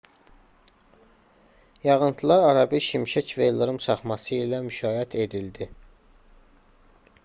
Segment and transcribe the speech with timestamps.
[1.87, 5.73] yağıntılar arabir şimşək və ildırım çaxması ilə müşayiət edildi